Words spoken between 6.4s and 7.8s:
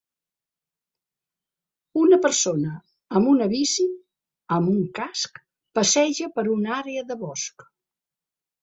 una àrea de bosc